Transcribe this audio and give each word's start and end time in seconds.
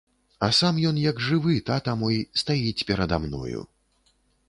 А 0.45 0.47
сам 0.59 0.79
ён 0.91 0.97
як 1.01 1.21
жывы, 1.27 1.59
тата 1.69 1.97
мой, 2.01 2.19
стаіць 2.45 2.85
перада 2.91 3.25
мною. 3.27 3.61